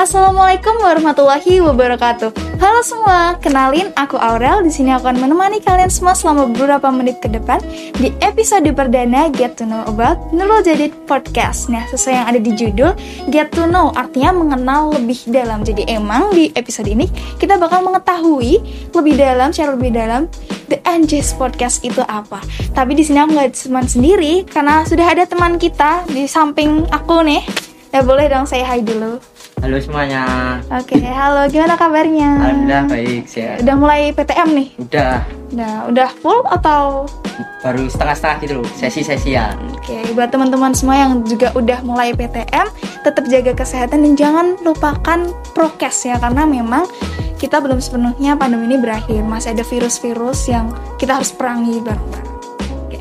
Assalamualaikum 0.00 0.80
warahmatullahi 0.80 1.60
wabarakatuh. 1.60 2.32
Halo 2.56 2.80
semua, 2.80 3.36
kenalin 3.36 3.92
aku 4.00 4.16
Aurel. 4.16 4.64
Di 4.64 4.72
sini 4.72 4.96
aku 4.96 5.04
akan 5.04 5.20
menemani 5.20 5.60
kalian 5.60 5.92
semua 5.92 6.16
selama 6.16 6.48
beberapa 6.48 6.88
menit 6.88 7.20
ke 7.20 7.28
depan 7.28 7.60
di 8.00 8.08
episode 8.24 8.64
perdana 8.72 9.28
Get 9.28 9.60
to 9.60 9.68
Know 9.68 9.84
About 9.84 10.32
Nurul 10.32 10.64
Jadid 10.64 10.96
Podcast. 11.04 11.68
Nah, 11.68 11.84
sesuai 11.92 12.16
yang 12.16 12.26
ada 12.32 12.40
di 12.40 12.48
judul 12.56 12.96
Get 13.28 13.52
to 13.52 13.68
Know 13.68 13.92
artinya 13.92 14.40
mengenal 14.40 14.96
lebih 14.96 15.20
dalam. 15.28 15.68
Jadi 15.68 15.84
emang 15.84 16.32
di 16.32 16.48
episode 16.56 16.88
ini 16.88 17.04
kita 17.36 17.60
bakal 17.60 17.84
mengetahui 17.84 18.56
lebih 18.96 19.20
dalam, 19.20 19.52
secara 19.52 19.76
lebih 19.76 19.92
dalam 19.92 20.32
The 20.72 20.80
Anjis 20.88 21.36
Podcast 21.36 21.84
itu 21.84 22.00
apa. 22.08 22.40
Tapi 22.72 22.96
di 22.96 23.04
sini 23.04 23.20
aku 23.20 23.36
nggak 23.36 23.52
cuma 23.68 23.84
sendiri 23.84 24.48
karena 24.48 24.80
sudah 24.80 25.12
ada 25.12 25.28
teman 25.28 25.60
kita 25.60 26.08
di 26.08 26.24
samping 26.24 26.88
aku 26.88 27.20
nih. 27.20 27.44
Ya 27.92 28.00
boleh 28.00 28.32
dong 28.32 28.48
saya 28.48 28.64
hai 28.64 28.80
dulu. 28.80 29.20
Halo 29.60 29.76
semuanya. 29.76 30.24
Oke, 30.72 30.96
halo. 31.04 31.44
Gimana 31.52 31.76
kabarnya? 31.76 32.32
Alhamdulillah 32.40 32.84
baik 32.88 33.28
sehat. 33.28 33.60
Udah 33.60 33.76
mulai 33.76 34.08
PTM 34.08 34.48
nih? 34.56 34.68
Udah. 34.80 35.20
Udah, 35.52 35.74
udah 35.92 36.08
full 36.24 36.40
atau? 36.48 37.04
Baru 37.60 37.84
setengah-setengah 37.84 38.36
gitu 38.40 38.52
loh, 38.56 38.66
sesi-sesi 38.72 39.36
ya. 39.36 39.52
Oke, 39.76 40.00
buat 40.16 40.32
teman-teman 40.32 40.72
semua 40.72 40.96
yang 40.96 41.20
juga 41.28 41.52
udah 41.52 41.84
mulai 41.84 42.16
PTM, 42.16 42.72
tetap 43.04 43.24
jaga 43.28 43.52
kesehatan 43.52 44.00
dan 44.00 44.12
jangan 44.16 44.46
lupakan 44.64 45.28
prokes 45.52 46.08
ya 46.08 46.16
karena 46.16 46.48
memang 46.48 46.88
kita 47.36 47.60
belum 47.60 47.84
sepenuhnya 47.84 48.40
pandemi 48.40 48.64
ini 48.64 48.80
berakhir. 48.80 49.20
Masih 49.28 49.52
ada 49.52 49.64
virus-virus 49.68 50.48
yang 50.48 50.72
kita 50.96 51.20
harus 51.20 51.36
perangi 51.36 51.84
bareng-bareng. 51.84 52.32
Oke. 52.88 52.98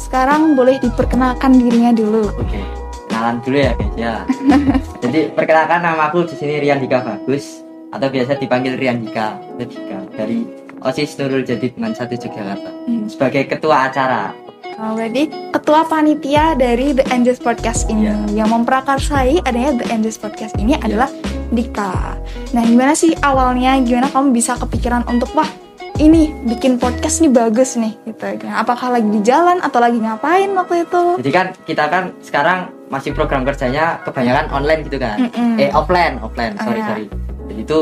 Sekarang 0.00 0.56
boleh 0.56 0.80
diperkenalkan 0.80 1.52
dirinya 1.60 1.92
dulu. 1.92 2.32
Oke. 2.40 2.81
Kenalan 3.22 3.38
dulu 3.38 3.54
ya 3.56 3.70
guys 3.78 3.94
ya. 3.94 4.14
Jadi 5.06 5.30
perkenalkan 5.30 5.78
nama 5.78 6.10
aku 6.10 6.26
di 6.26 6.34
sini 6.34 6.58
Rian 6.58 6.82
Dika 6.82 7.06
Bagus 7.06 7.62
atau 7.94 8.10
biasa 8.10 8.34
dipanggil 8.34 8.74
Rian 8.74 8.98
Dika, 8.98 9.38
Dika 9.54 10.10
dari 10.10 10.42
OSIS 10.82 11.14
Nurul 11.22 11.46
Jadid 11.46 11.78
Man 11.78 11.94
1 11.94 12.10
Yogyakarta 12.10 12.70
Hmm. 12.82 13.06
sebagai 13.06 13.46
ketua 13.46 13.86
acara. 13.86 14.34
Nah, 14.74 14.98
berarti 14.98 15.30
ketua 15.54 15.86
panitia 15.86 16.58
dari 16.58 16.90
The 16.90 17.06
Angels 17.14 17.38
Podcast 17.38 17.86
ini 17.86 18.10
Iya. 18.10 18.42
yang 18.42 18.50
memprakarsai 18.50 19.38
adanya 19.38 19.78
The 19.78 19.86
Angels 19.94 20.18
Podcast 20.18 20.58
ini 20.58 20.74
adalah 20.74 21.06
Dika. 21.48 22.18
Nah, 22.50 22.62
gimana 22.66 22.90
sih 22.92 23.14
awalnya? 23.22 23.78
Gimana 23.78 24.10
kamu 24.10 24.34
bisa 24.34 24.58
kepikiran 24.58 25.06
untuk 25.06 25.30
wah 25.32 25.46
ini 25.94 26.26
bikin 26.42 26.74
podcast 26.74 27.22
nih 27.22 27.30
bagus 27.30 27.78
nih 27.78 27.94
gitu? 28.02 28.26
Nah, 28.42 28.66
apakah 28.66 28.90
lagi 28.90 29.06
di 29.06 29.22
jalan 29.22 29.62
atau 29.62 29.78
lagi 29.78 30.02
ngapain 30.02 30.50
waktu 30.50 30.82
itu? 30.82 31.22
Jadi 31.22 31.30
kan 31.30 31.46
kita 31.62 31.86
kan 31.86 32.10
sekarang 32.18 32.81
masih 32.92 33.16
program 33.16 33.40
kerjanya 33.42 33.96
kebanyakan 34.04 34.52
online 34.52 34.84
gitu 34.84 35.00
kan. 35.00 35.16
Mm-mm. 35.16 35.56
Eh 35.56 35.72
offline, 35.72 36.20
offline. 36.20 36.52
Oh, 36.60 36.68
Sorry, 36.68 36.80
ya. 36.84 36.88
sorry. 36.92 37.06
Jadi 37.48 37.60
itu 37.64 37.78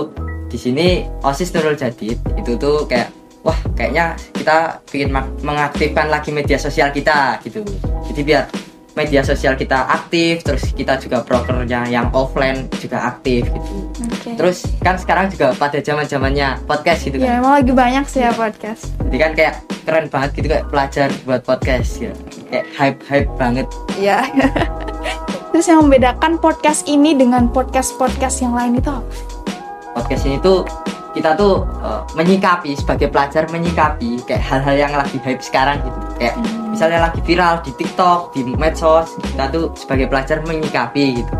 di 0.46 0.58
sini 0.58 0.86
OSIS 1.26 1.50
Nurul 1.54 1.74
Jadid 1.74 2.18
itu 2.38 2.52
tuh 2.54 2.86
kayak 2.86 3.10
wah 3.42 3.58
kayaknya 3.74 4.14
kita 4.30 4.78
ingin 4.94 5.10
mengaktifkan 5.42 6.06
lagi 6.06 6.30
media 6.30 6.54
sosial 6.56 6.94
kita 6.94 7.42
gitu. 7.42 7.66
Jadi 8.06 8.20
biar 8.22 8.46
media 8.98 9.22
sosial 9.22 9.54
kita 9.54 9.86
aktif, 9.86 10.42
terus 10.42 10.74
kita 10.74 10.98
juga 10.98 11.22
brokernya 11.22 11.86
yang 11.86 12.10
offline 12.10 12.66
juga 12.82 13.14
aktif 13.14 13.46
gitu. 13.46 13.72
Oke. 14.10 14.30
Terus 14.34 14.66
kan 14.82 14.98
sekarang 14.98 15.30
juga 15.30 15.54
pada 15.54 15.78
zaman 15.78 16.04
zamannya 16.06 16.58
podcast 16.66 17.06
gitu 17.06 17.16
ya 17.18 17.38
kan. 17.38 17.40
emang 17.40 17.52
lagi 17.62 17.72
banyak 17.72 18.04
sih 18.10 18.20
ya 18.26 18.34
podcast. 18.34 18.90
Jadi 19.06 19.16
kan 19.18 19.32
kayak 19.38 19.54
keren 19.86 20.06
banget 20.10 20.30
gitu 20.42 20.46
kayak 20.50 20.66
pelajar 20.68 21.08
buat 21.22 21.42
podcast 21.46 22.02
gitu. 22.02 22.14
Kayak 22.50 22.66
hype 22.74 23.00
hype 23.06 23.30
banget. 23.38 23.66
Ya. 23.96 24.26
Terus 25.60 25.76
yang 25.76 25.84
membedakan 25.84 26.40
podcast 26.40 26.88
ini 26.88 27.12
dengan 27.12 27.52
podcast-podcast 27.52 28.40
yang 28.40 28.56
lain 28.56 28.80
itu 28.80 28.88
apa? 28.88 29.04
podcast 29.92 30.24
ini 30.24 30.40
tuh 30.40 30.64
kita 31.12 31.36
tuh 31.36 31.68
uh, 31.84 32.00
menyikapi 32.16 32.72
sebagai 32.72 33.12
pelajar 33.12 33.44
menyikapi 33.52 34.24
kayak 34.24 34.40
hal-hal 34.40 34.88
yang 34.88 34.92
lagi 34.96 35.20
hype 35.20 35.44
sekarang 35.44 35.84
gitu 35.84 36.00
kayak 36.16 36.40
Hmm. 36.40 36.72
misalnya 36.72 37.04
lagi 37.04 37.20
viral 37.20 37.60
di 37.60 37.76
TikTok 37.76 38.32
di 38.32 38.56
medsos 38.56 39.12
kita 39.20 39.52
tuh 39.52 39.68
sebagai 39.76 40.08
pelajar 40.08 40.40
menyikapi 40.48 41.20
gitu 41.20 41.32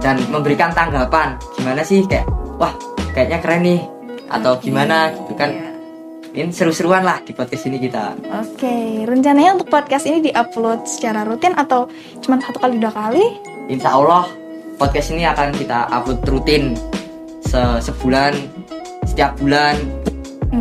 dan 0.00 0.24
memberikan 0.32 0.72
tanggapan 0.72 1.36
gimana 1.60 1.84
sih 1.84 2.00
kayak 2.08 2.24
wah 2.56 2.72
kayaknya 3.12 3.44
keren 3.44 3.60
nih 3.60 3.84
atau 4.32 4.56
Oke. 4.56 4.72
gimana 4.72 5.12
gitu 5.12 5.36
kan 5.36 5.52
Iya. 5.52 5.68
ini 6.32 6.48
seru-seruan 6.48 7.04
lah 7.04 7.20
di 7.20 7.36
podcast 7.36 7.68
ini 7.68 7.76
kita 7.76 8.16
Oke, 8.40 9.04
rencananya 9.04 9.60
untuk 9.60 9.68
podcast 9.68 10.08
ini 10.08 10.32
diupload 10.32 10.88
secara 10.88 11.28
rutin 11.28 11.52
atau 11.52 11.92
cuma 12.24 12.40
satu 12.40 12.56
kali 12.56 12.80
dua 12.80 12.96
kali? 12.96 13.52
Insya 13.66 13.90
Allah 13.92 14.30
podcast 14.76 15.10
ini 15.10 15.26
akan 15.26 15.50
kita 15.52 15.90
upload 15.90 16.22
rutin 16.24 16.78
se- 17.42 17.80
sebulan 17.82 18.34
setiap 19.04 19.34
bulan 19.36 19.74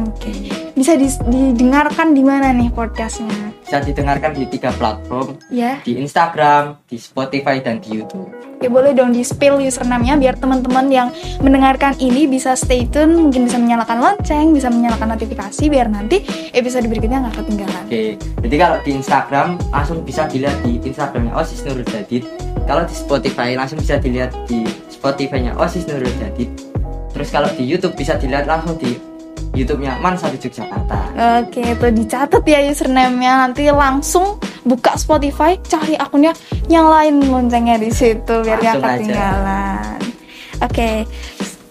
Oke, 0.10 0.50
bisa 0.74 0.98
dis- 0.98 1.22
didengarkan 1.24 2.12
di 2.12 2.24
mana 2.26 2.50
nih 2.50 2.74
podcastnya? 2.74 3.54
bisa 3.62 3.82
didengarkan 3.82 4.34
di 4.34 4.46
tiga 4.48 4.70
platform 4.72 5.38
Ya, 5.50 5.82
di 5.82 5.98
Instagram, 5.98 6.78
di 6.86 6.98
Spotify 6.98 7.58
dan 7.60 7.78
di 7.80 7.98
YouTube. 7.98 8.30
ya 8.58 8.70
boleh 8.72 8.94
dong 8.94 9.10
di 9.10 9.22
spill 9.22 9.58
username-nya 9.60 10.16
biar 10.16 10.36
teman-teman 10.36 10.86
yang 10.88 11.08
mendengarkan 11.40 11.94
ini 11.98 12.26
bisa 12.26 12.54
stay 12.54 12.86
tune, 12.86 13.14
mungkin 13.20 13.46
bisa 13.46 13.58
menyalakan 13.58 13.98
lonceng, 14.00 14.50
bisa 14.52 14.70
menyalakan 14.70 15.14
notifikasi 15.14 15.64
biar 15.66 15.86
nanti 15.88 16.22
episode 16.52 16.86
berikutnya 16.86 17.22
nggak 17.22 17.36
ketinggalan. 17.36 17.84
Oke, 17.86 18.04
jadi 18.42 18.56
kalau 18.56 18.78
di 18.80 18.92
Instagram 18.96 19.48
langsung 19.70 19.98
bisa 20.02 20.26
dilihat 20.26 20.58
di 20.62 20.78
Instagramnya 20.80 21.34
Osis 21.36 21.62
Nurul 21.62 21.86
Jadid. 21.86 22.26
Kalau 22.66 22.82
di 22.90 22.96
Spotify 22.98 23.54
langsung 23.54 23.78
bisa 23.78 24.02
dilihat 24.02 24.34
di 24.50 24.66
Spotify-nya 24.90 25.54
Osis 25.54 25.86
Nurul 25.86 26.10
Jadid. 26.18 26.50
Terus 27.14 27.30
kalau 27.30 27.48
di 27.54 27.64
YouTube 27.64 27.94
bisa 27.94 28.18
dilihat 28.18 28.50
langsung 28.50 28.76
di 28.82 28.98
YouTube-nya 29.56 30.04
Man 30.04 30.20
Satu 30.20 30.36
Yogyakarta. 30.36 30.98
Oke, 31.46 31.64
itu 31.64 31.88
dicatat 31.96 32.44
ya 32.44 32.60
username-nya. 32.68 33.48
Nanti 33.48 33.72
langsung 33.72 34.36
buka 34.68 35.00
Spotify, 35.00 35.56
cari 35.64 35.96
akunnya, 35.96 36.36
nyalain 36.68 37.24
loncengnya 37.24 37.80
di 37.80 37.88
situ 37.94 38.44
biar 38.44 38.60
gak 38.60 38.76
Langsung 38.76 38.84
aja. 38.84 38.98
ketinggalan. 39.00 40.00
Oke, 40.60 40.90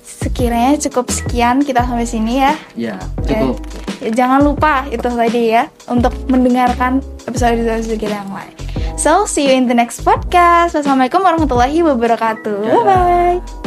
sekiranya 0.00 0.80
cukup 0.88 1.12
sekian 1.12 1.60
kita 1.60 1.84
sampai 1.84 2.08
sini 2.08 2.40
ya. 2.40 2.52
Ya, 2.72 2.96
cukup. 3.28 3.60
Ya, 4.00 4.10
jangan 4.16 4.40
lupa 4.40 4.88
itu 4.88 5.04
tadi 5.04 5.52
ya 5.52 5.68
untuk 5.90 6.16
mendengarkan 6.32 7.04
episode-episode 7.28 8.00
kita 8.00 8.24
yang 8.24 8.32
lain. 8.32 8.63
So, 9.04 9.28
see 9.28 9.44
you 9.44 9.52
in 9.52 9.68
the 9.68 9.76
next 9.76 10.00
podcast. 10.00 10.72
Wassalamualaikum 10.72 11.20
warahmatullahi 11.20 11.84
wabarakatuh. 11.84 12.56
Dadah. 12.64 12.84
Bye 12.88 13.36
bye. 13.44 13.63